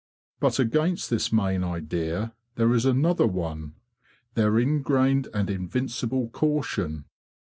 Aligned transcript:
But 0.39 0.57
against 0.57 1.11
this 1.11 1.31
main 1.31 1.63
idea 1.63 2.33
there 2.55 2.73
is 2.73 2.85
another 2.85 3.27
one—their 3.27 4.57
ingrained 4.57 5.27
and 5.31 5.47
invincible 5.47 6.29
caution. 6.29 7.05